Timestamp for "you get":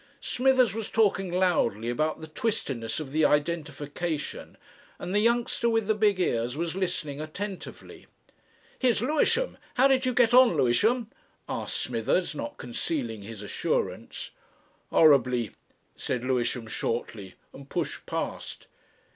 10.03-10.33